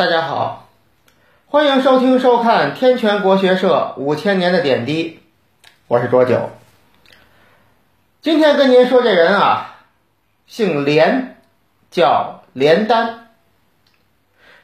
[0.00, 0.66] 大家好，
[1.46, 5.20] 欢迎收听收看天泉国学社五千年的点滴，
[5.88, 6.48] 我是卓九。
[8.22, 9.76] 今天跟您说这人啊，
[10.46, 11.36] 姓连，
[11.90, 13.28] 叫连丹。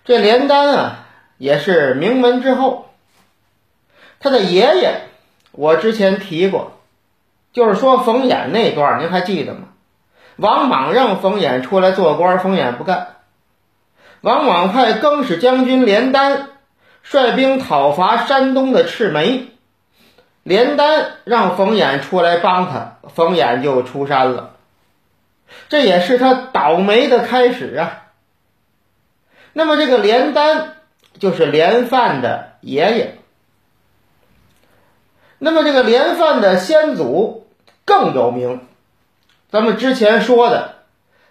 [0.06, 1.06] 这连丹啊，
[1.36, 2.88] 也是名门之后。
[4.18, 5.02] 他的爷爷，
[5.52, 6.72] 我之前提过，
[7.52, 9.68] 就是说冯衍那段，您还记得吗？
[10.36, 13.08] 王莽让冯衍出来做官，冯衍不干。
[14.20, 16.48] 王莽派更始将军连丹
[17.02, 19.48] 率兵讨伐山东的赤眉，
[20.42, 24.54] 连丹让冯衍出来帮他，冯衍就出山了。
[25.68, 28.02] 这也是他倒霉的开始啊。
[29.52, 30.74] 那么这个连丹
[31.18, 33.18] 就是连范的爷爷。
[35.38, 37.46] 那么这个连范的先祖
[37.84, 38.60] 更有名。
[39.48, 40.76] 咱们之前说的，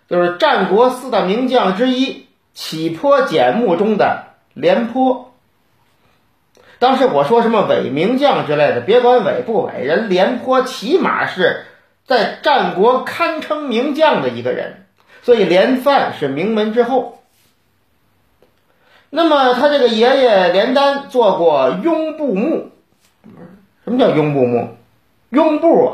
[0.10, 5.32] 就是战国四大名将之一起坡简木中的廉颇。
[6.80, 11.66] 当时我说什么伪名将之类的，别管伪不伪，人廉颇起码是
[12.06, 14.88] 在战国堪称名将的一个人，
[15.22, 17.22] 所以连范是名门之后。
[19.12, 22.72] 那么他这个爷爷连丹做过雍部牧，
[23.84, 24.76] 什么叫雍部牧？
[25.30, 25.92] 雍部啊，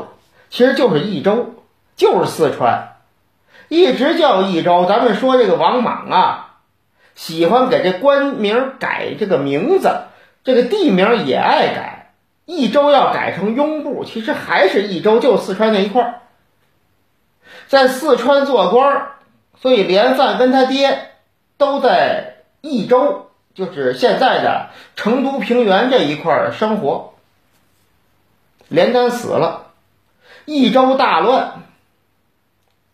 [0.48, 1.56] 其实就是益州。
[1.94, 2.94] 就是四川，
[3.68, 4.86] 一直叫益州。
[4.88, 6.51] 咱们说这个王莽啊，
[7.14, 10.02] 喜欢给这官名改这个名字，
[10.44, 11.98] 这个地名也爱改。
[12.44, 16.14] 益州要改成雍部，其实还是益州，就四川那一块儿，
[17.68, 19.12] 在四川做官，
[19.60, 21.10] 所以连范跟他爹
[21.56, 27.14] 都在益州，就是现在的成都平原这一块儿生活。
[28.68, 29.66] 连丹死了，
[30.44, 31.62] 益州大乱。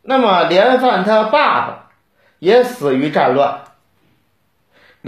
[0.02, 1.90] 那么连范他爸爸
[2.38, 3.62] 也死于战乱，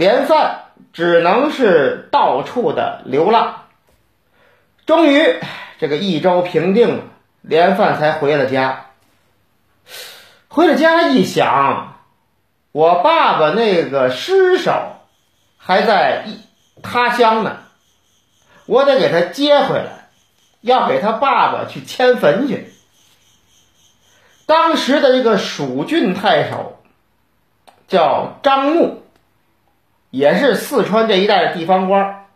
[0.01, 0.63] 连范
[0.93, 3.65] 只能是到处的流浪。
[4.87, 5.39] 终于
[5.77, 7.03] 这个益州平定了，
[7.43, 8.87] 连范才回了家。
[10.47, 11.97] 回了家一想，
[12.71, 14.73] 我爸爸那个尸首
[15.59, 16.25] 还在
[16.81, 17.57] 他乡呢，
[18.65, 20.09] 我得给他接回来，
[20.61, 22.73] 要给他爸爸去迁坟去。
[24.47, 26.81] 当时的这个蜀郡太守
[27.87, 29.00] 叫张牧，
[30.11, 32.27] 也是四川这一带的地方官。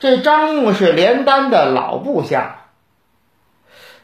[0.00, 2.64] 这张牧是连丹的老部下，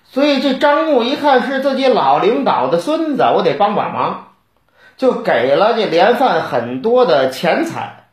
[0.04, 4.28] 所以这张牧一看是自己老领导的孙子，我得帮帮忙，
[4.96, 8.04] 就给了这连范很多的钱财，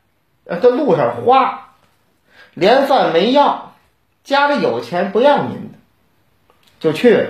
[0.45, 1.65] 在路上花。
[2.55, 3.73] 连范没要，
[4.23, 5.77] 家里有钱不要您的，
[6.79, 7.29] 就去了。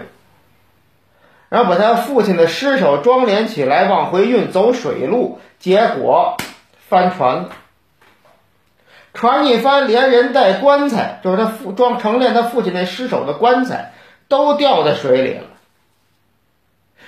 [1.50, 6.38] 然后把他父亲的尸首装殓起来，往回运，走水路，结果
[6.90, 7.50] 翻船了。
[9.14, 13.94] 船一翻，连人带棺材，就是他父装盛殓他父亲那尸首的棺材，
[14.28, 15.44] 都掉在水里了。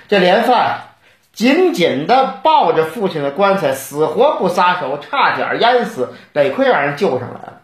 [0.08, 0.88] 这连范
[1.32, 7.60] 紧紧的抱着父亲的棺材，死活不撒手，差点淹死，得亏让人救上来了。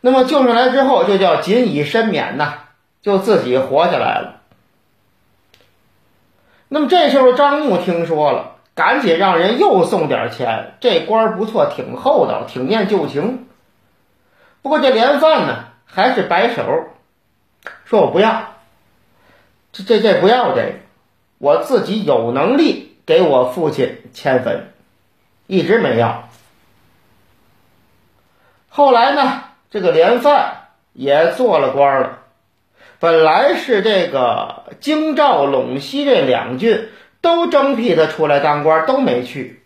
[0.00, 2.54] 那么救上来之后，就叫谨以身免呐，
[3.02, 4.42] 就自己活下来了。
[6.68, 10.74] 那么这时候，张牧听说了，赶紧让人又送点钱。
[10.80, 13.46] 这官儿不错，挺厚道，挺念旧情。
[14.62, 16.86] 不过这连范呢，还是摆手，
[17.84, 18.54] 说我不要，
[19.72, 20.72] 这这这不要这个，
[21.38, 24.72] 我自己有能力给我父亲迁坟，
[25.46, 26.28] 一直没要。
[28.68, 32.18] 后来呢，这个连范也做了官了。
[32.98, 36.88] 本来是这个京兆陇西这两郡
[37.24, 39.64] 都征辟他出来当官，都没去。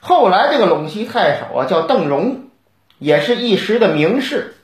[0.00, 2.50] 后来这个陇西太守啊叫邓荣，
[2.98, 4.56] 也是一时的名士，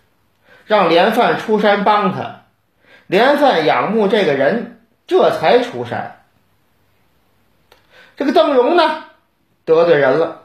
[0.67, 2.41] 让连范出山帮他。
[3.07, 6.21] 连范仰慕这个人，这才出山。
[8.17, 9.05] 这个邓荣呢
[9.65, 10.43] 得罪人了，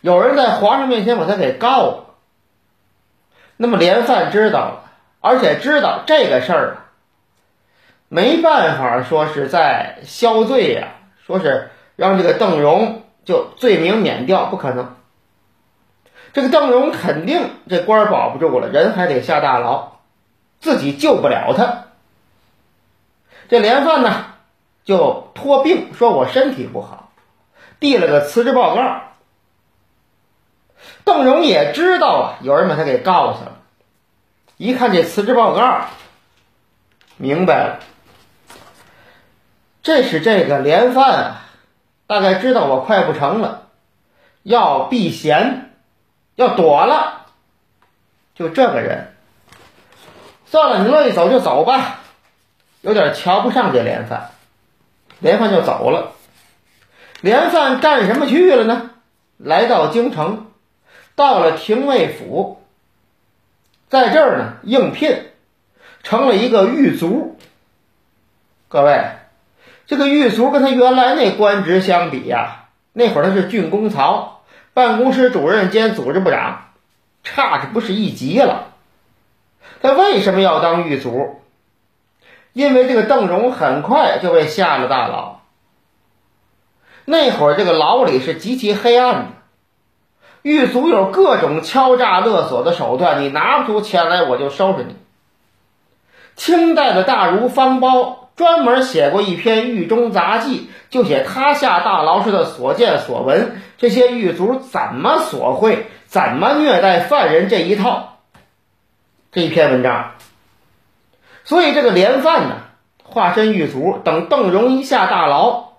[0.00, 2.04] 有人在皇上面前把他给告了。
[3.56, 4.80] 那么连范知道了。
[5.20, 6.76] 而且知道这个事儿，
[8.08, 10.88] 没办法说是在消罪呀，
[11.26, 14.96] 说是让这个邓荣就罪名免掉，不可能。
[16.32, 19.98] 这个邓荣肯定这官保不住了，人还得下大牢，
[20.60, 21.84] 自己救不了他。
[23.48, 24.26] 这连范呢
[24.84, 27.12] 就托病，说我身体不好，
[27.78, 29.02] 递了个辞职报告。
[31.04, 33.58] 邓荣也知道啊，有人把他给告去了。
[34.56, 35.86] 一看这辞职报告，
[37.16, 37.80] 明白了，
[39.84, 41.44] 这是这个连犯啊，
[42.06, 43.68] 大概知道我快不成了，
[44.42, 45.70] 要避嫌，
[46.36, 47.26] 要躲了。
[48.34, 49.12] 就这个人，
[50.46, 52.00] 算了，你乐意走就走吧。
[52.80, 54.30] 有点瞧不上这连犯，
[55.18, 56.12] 连犯就走了。
[57.20, 58.90] 连犯干什么去了呢？
[59.36, 60.46] 来到京城，
[61.14, 62.62] 到了廷尉府，
[63.90, 65.26] 在这儿呢应聘，
[66.02, 67.38] 成了一个狱卒。
[68.68, 69.10] 各位，
[69.86, 74.42] 这个狱卒跟他原来那官职相比呀，那会儿他是郡公曹，
[74.72, 76.68] 办公室主任兼组织部长，
[77.22, 78.68] 差着不是一级了。
[79.82, 81.40] 他为什么要当狱卒？
[82.54, 85.40] 因为这个邓荣很快就被下了大牢。
[87.04, 89.26] 那会儿这个牢里是极其黑暗的，
[90.40, 94.96] 狱卒有各种敲诈勒索的手段，你拿不出钱来，我就收拾你。
[96.36, 100.58] 清代的大儒方苞专门写过一篇《狱中杂记》，
[100.90, 108.18] 就写他下大牢时的所见所闻，这些狱卒怎么索贿、怎么虐待犯人这一套，
[109.30, 110.14] 这一篇文章。
[111.44, 112.56] 所以这个连犯呢，
[113.04, 115.74] 化身狱卒，等邓荣一下大牢，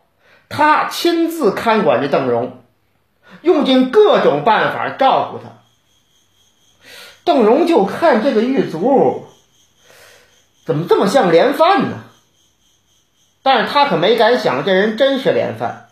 [0.48, 2.62] 他亲自看管着邓荣，
[3.42, 5.50] 用尽各种办法照顾他。
[7.26, 9.26] 邓荣就看这个狱卒
[10.66, 11.98] 怎么这么像连犯呢？
[13.46, 15.86] 但是他可没敢想这人真是连犯，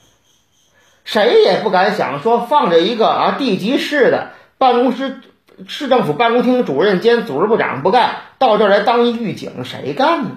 [1.06, 5.22] 谁也不敢想说放着一个啊地级市的办公室。
[5.68, 10.32] 市政府办公厅主任兼组织部长不干，到这儿来当一狱警，谁干呢？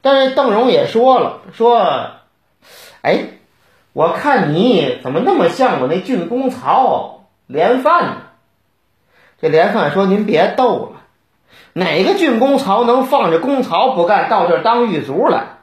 [0.00, 2.12] 但是邓荣也说了，说
[3.04, 3.24] ：“哎，
[3.92, 8.16] 我看你怎么那么像我那郡公曹连范呢？”
[9.42, 10.99] 这连范说：“您别逗了，
[11.72, 15.58] 哪个郡公曹能放着公曹不干，到这儿当狱卒来？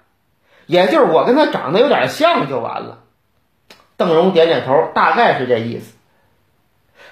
[0.66, 3.00] 也就是我跟他长得有点像就完了。”
[3.98, 5.96] 邓荣点点头，大概是这意思。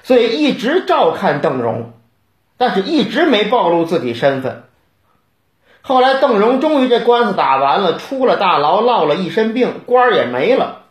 [0.04, 1.94] 所以一直照看邓荣，
[2.58, 4.66] 但是一直没暴露自己身份。
[5.82, 10.84] 后来邓荣终于这官司打完了，出了大牢，落了一身病，官也没了，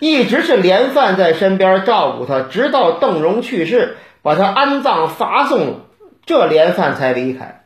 [0.00, 5.74] 一直是连范在身边照顾他，直到邓荣去世，把他安葬发送了，
[6.24, 7.64] 这连范才离开。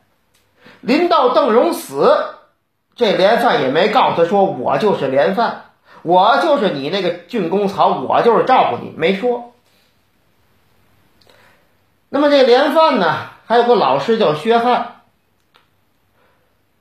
[0.81, 2.17] 临到邓荣死，
[2.95, 5.71] 这连范也没告诉他说我就是连范，
[6.03, 9.53] 我就是你那个郡公曹，我就是照顾你，没说。
[12.09, 15.01] 那么这连范呢，还有个老师叫薛汉。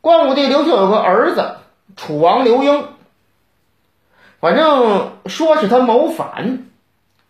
[0.01, 1.57] 光武帝刘秀有个儿子
[1.97, 2.87] 楚王刘英，
[4.39, 6.67] 反正说是他谋反，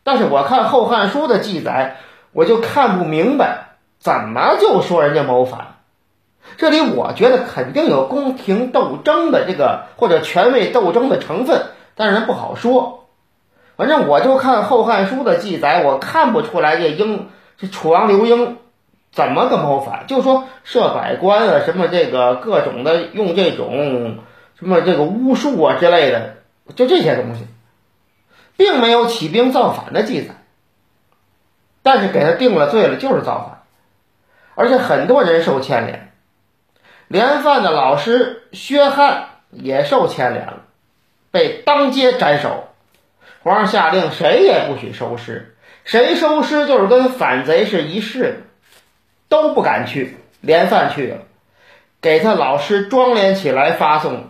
[0.02, 1.96] 但是我看《后汉书》的记载，
[2.32, 3.65] 我就看不明白
[4.06, 5.79] 怎么就说人家谋反。
[6.58, 13.08] 这里我觉得肯定有宫廷斗争的这个或者权位斗争的成分，但是不好说。
[13.76, 17.31] 反正我就看《后汉书》的记载，我看不出来这英。
[17.58, 18.58] 这楚王刘英
[19.11, 20.05] 怎么个谋反？
[20.06, 24.19] 就说设百官啊，什么这个各种的用这种
[24.56, 26.35] 什么这个巫术啊之类的，
[26.76, 27.44] 就这些东西，
[28.56, 30.37] 并没有起兵造反的记载。
[31.82, 33.56] 但是给他定了罪了，就是造反，
[34.56, 36.12] 而且很多人受牵连，
[37.06, 40.62] 连范的老师薛汉也受牵连了，
[41.31, 42.69] 被当街斩首。
[43.45, 45.57] 皇上下令，谁也不许收尸。
[45.85, 48.37] 谁收尸就是跟反贼是一世的，
[49.28, 50.16] 都不敢去。
[50.40, 51.19] 连范去了，
[52.00, 54.28] 给他老师装殓起来发送。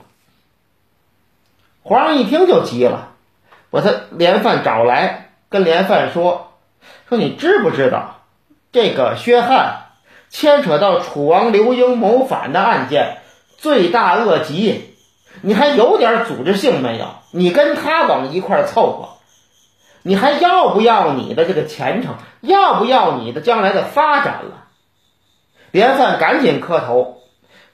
[1.83, 3.12] 皇上一听就急了，
[3.71, 6.53] 把他连范找来，跟连范说
[7.09, 8.23] ：“说你知不知道，
[8.73, 9.86] 这个薛汉
[10.38, 13.23] 牵扯到楚王刘英谋反的案件，
[13.57, 14.95] 罪大恶极，
[15.40, 17.07] 你还有点组织性没有？
[17.31, 19.09] 你跟他往一块凑合。”
[20.05, 22.16] 你还要不要你的这个前程？
[22.43, 24.64] 要不要你的将来的发展了？
[25.71, 27.23] 连范赶紧磕头，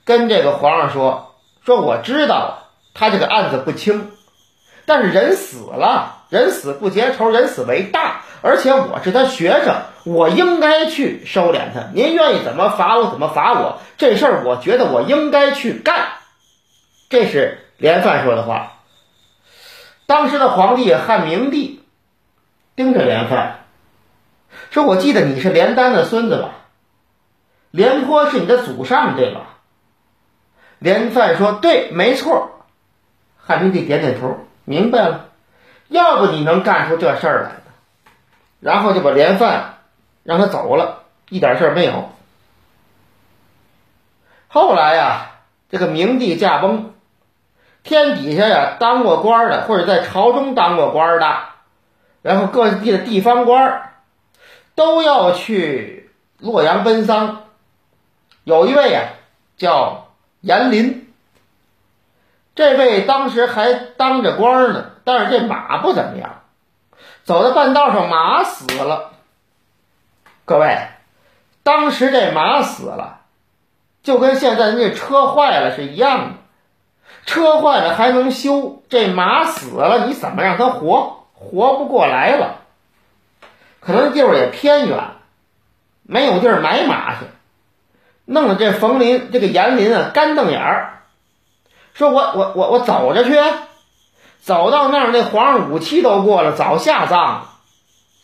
[0.04, 1.34] 跟这个皇上说
[1.66, 2.58] ：“说我知道
[2.94, 4.12] 他这个案子不轻，
[4.92, 8.20] 但是人死了，人死不结仇，人死为大。
[8.42, 11.88] 而且我是他学生，我应该去收敛他。
[11.94, 16.08] 您愿意怎么罚我怎么罚我，这事儿我觉得我应该去干。”
[17.08, 18.74] 这是连范说的话。
[20.04, 21.78] 当时的皇帝汉明帝。
[22.76, 23.60] 盯着连范，
[24.70, 26.50] 说：“我记得你是连丹的孙子吧？
[27.70, 29.58] 廉颇是你的祖上对吧？”
[30.80, 32.64] 连范说：“对，没错。”
[33.44, 35.28] 汉明帝点点头，明白了。
[35.88, 37.62] 要不你能干出这事儿来的？
[38.60, 39.74] 然后就把连范
[40.22, 42.10] 让他走了，一点事儿没有。
[44.48, 45.32] 后来呀，
[45.68, 46.94] 这个明帝驾崩，
[47.82, 51.38] 天底下呀当过官的或者在朝中当过官的。
[52.22, 53.92] 然后各地的地方官儿
[54.76, 57.42] 都要去洛阳奔丧。
[58.44, 59.08] 有一位呀，
[59.56, 60.08] 叫
[60.40, 61.01] 严林，
[62.62, 66.42] 这位当时还当着官呢，但是这马不怎么样，
[67.24, 69.10] 走到半道上马死了。
[70.44, 70.78] 各位，
[71.64, 73.22] 当时这马死了，
[74.04, 76.30] 就跟现在那车坏了是一样的。
[77.26, 81.24] 车坏了还能修，这马死了你怎么让它活？
[81.34, 82.60] 活不过来了。
[83.80, 85.00] 可能地儿也偏远，
[86.04, 87.26] 没有地儿买马去，
[88.24, 91.01] 弄得这冯林这个严林啊干瞪眼儿，
[91.94, 93.38] 说我我我我走着去，
[94.40, 97.50] 走到那儿那皇上五七都过了，早下葬了，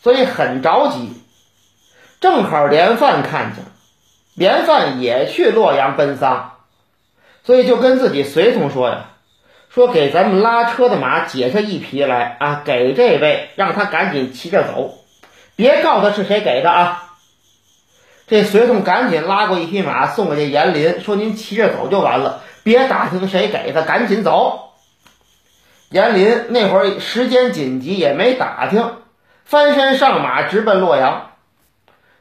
[0.01, 1.13] 所以很着急。
[2.19, 3.71] 正好连范看见了，
[4.35, 6.55] 连范也去洛阳奔丧。
[7.45, 9.05] 所以就跟自己随从说呀，
[9.69, 14.93] 说给咱们拉车的马解下一匹来啊，给这位，让他赶紧骑着走，
[15.55, 17.05] 别告诉他是谁给的啊。
[18.27, 24.73] 这随从赶紧拉过一匹马送给这严林，说您骑着走就完了，别打听谁给的，赶紧走。
[25.89, 28.91] 严林那会儿时间紧急，也没打听，
[29.43, 31.31] 翻身上马直奔洛阳。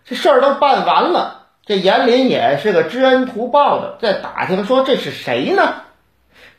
[0.07, 1.49] 这事儿都办完了。
[1.67, 5.83] 这严林也是个知恩图报的，在打听说这是谁呢？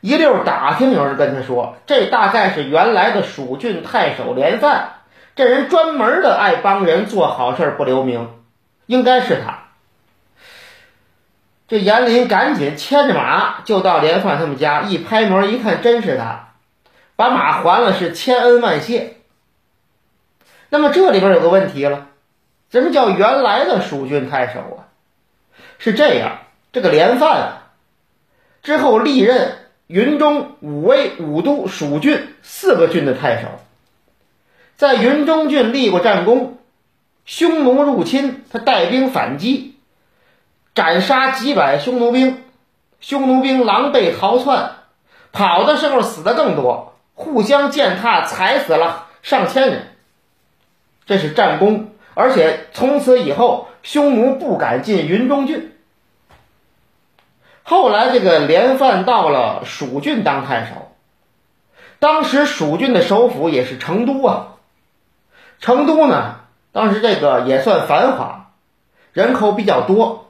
[0.00, 4.90] 一溜打听，有人跟他说，这大概是原来的蜀郡太守连范，
[5.34, 8.28] 这人专门的爱帮人做好事不留名，
[8.86, 9.69] 应该是他。
[11.70, 16.54] 这严林赶紧牵着马就到连范他们家，一拍门一看，真是他，
[17.14, 19.18] 把马还了，是千恩万谢。
[20.68, 22.08] 那么这里边有个问题了，
[22.72, 24.90] 什么叫原来的蜀郡太守啊？
[25.78, 26.38] 是这样，
[26.72, 27.62] 这个连范啊，
[28.64, 29.52] 之后历任
[29.86, 33.60] 云中、武威、武都、蜀郡四个郡的太守，
[34.76, 36.58] 在云中郡立过战功，
[37.24, 39.76] 匈奴入侵，他带兵反击，
[40.74, 42.44] 斩杀几百匈奴兵，
[43.00, 44.72] 匈奴兵狼狈逃窜，
[45.32, 49.96] 跑的时候死的更多，互相践踏，踩死了上千人，
[51.06, 53.66] 这是战功，而且从此以后。
[53.82, 55.72] 匈奴不敢进云中郡。
[57.62, 60.92] 后来，这个连范到了蜀郡当太守。
[61.98, 64.48] 当时蜀郡的首府也是成都啊。
[65.60, 66.40] 成都呢，
[66.72, 68.50] 当时这个也算繁华，
[69.14, 70.29] 人口比较多，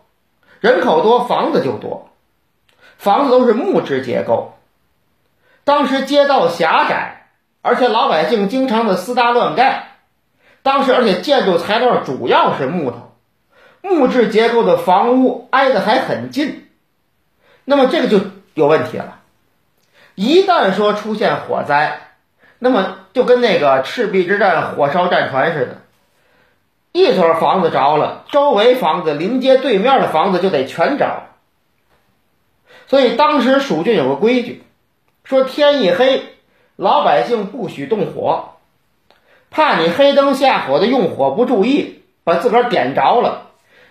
[0.61, 2.11] 人口多，房子就多，
[2.99, 4.55] 房子都是木质结构。
[5.65, 7.29] 当时街道狭窄，
[7.63, 9.89] 而且老百姓经常的私搭乱盖。
[10.63, 13.13] 当时，而且建筑材料主要是木头。
[13.81, 16.69] 木质结构的房屋挨得还很近，
[17.65, 18.21] 那么这个就
[18.53, 19.21] 有问题了。
[20.15, 22.01] 一旦说出现火灾，
[22.59, 25.80] 那么就跟那个赤壁之战火烧战船似的，
[26.93, 31.25] 一所房子着了，周围房子临街对面的房子就得全着。
[32.89, 34.65] 所以当时蜀郡有个规矩，
[35.23, 36.25] 说天一黑，
[36.77, 38.57] 老百姓不许动火，
[39.51, 43.47] 怕你黑灯瞎火的用火不注意，把自个儿点着了。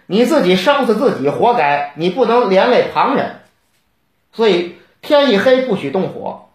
[0.06, 1.94] 你自己烧死自己，活该！
[1.96, 3.41] 你不能连累旁人，
[4.34, 6.50] 所以天一黑不许动火，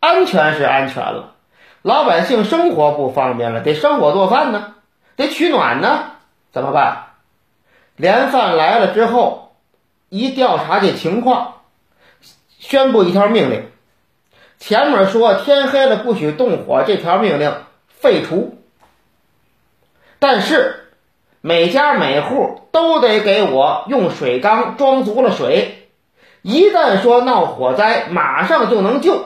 [0.00, 1.34] 安全是安全了，
[1.82, 4.74] 老百姓生活不方便了，得生火做饭呢，
[5.20, 6.12] 得取暖呢，
[6.50, 7.08] 怎么办？
[7.96, 9.54] 连饭来了之后，
[10.08, 11.56] 一调查这情况，
[12.58, 13.68] 宣布一条命令：
[14.58, 17.54] 前面说天黑了不许动火这条命令
[17.88, 18.58] 废除，
[20.18, 20.76] 但是。
[21.42, 25.88] 每家每户都得给我用水缸装足了水，
[26.42, 29.24] 一旦说闹火灾，马上就能救。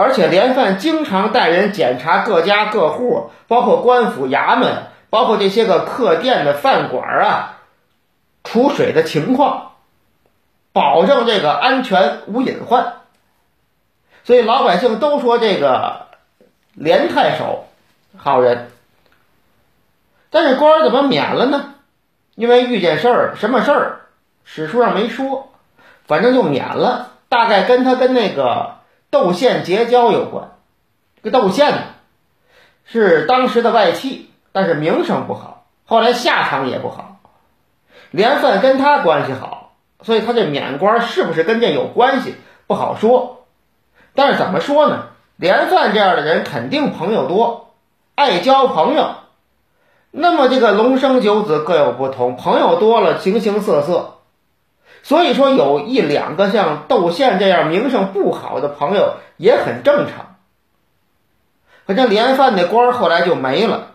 [0.00, 7.58] 而且连范经常带人检查各家各户，包括官府衙门，包括这些个客店的饭馆啊，
[8.42, 9.72] 储水的情况，
[10.72, 12.94] 保证这个安全无隐患。
[14.24, 16.06] 所以老百姓都说这个
[16.72, 17.66] 连太守
[18.16, 18.70] 好人。
[20.30, 21.74] 但是官怎么免了呢？
[22.36, 24.00] 因为遇见事儿，什么事儿？
[24.44, 25.52] 史书上没说，
[26.06, 27.10] 反正就免了。
[27.28, 28.76] 大概跟他跟那个
[29.10, 30.52] 窦宪结交有关。
[31.22, 31.82] 这个窦宪呢，
[32.84, 37.18] 是当时的外戚，但是名声不好，后来下场也不好。
[38.10, 42.34] 连范跟他关系好，所以他这免官是不是跟这有关系
[42.66, 43.44] 不好说。
[44.14, 45.06] 但是怎么说呢？
[45.36, 47.74] 连范这样的人肯定朋友多，
[48.14, 49.14] 爱交朋友。
[50.10, 54.18] 那么这个龙生九子各有不同，朋友多了，形形色色，
[55.10, 60.36] 所以说有一两个像窦宪这样名声不好的朋友也很正常。
[61.84, 63.88] 可这连范那官后来就没了。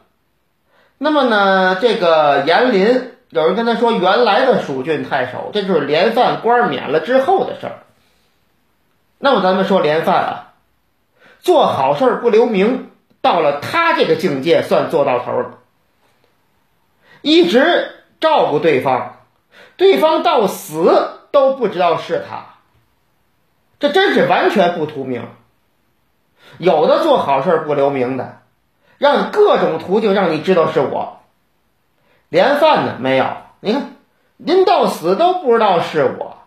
[0.97, 7.75] 那么呢，这个严林有人跟他说，原来的蜀郡太守，这就是连范官免了之后的事儿。
[9.17, 10.53] 那么咱们说连范啊，
[11.39, 12.89] 做好事不留名，
[13.21, 15.59] 到了他这个境界算做到头了，
[17.21, 19.14] 一直照顾对方，
[19.77, 22.55] 对方到死都不知道是他，
[23.79, 25.27] 这真是完全不图名。
[26.57, 28.39] 有的做好事不留名的，
[28.97, 31.19] 让各种途径让你知道是我。
[32.29, 33.25] 连饭呢没有，
[33.59, 33.95] 你看，
[34.37, 36.37] 您到死都不知道是我，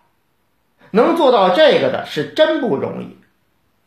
[0.90, 3.18] 能做到这个的是真不容易，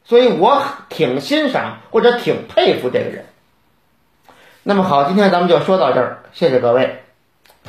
[0.04, 3.26] 所以我挺欣赏或者挺佩服这个人。
[4.64, 7.04] 那么好，今天咱们就说到这儿，谢谢各位，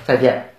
[0.04, 0.51] 再见。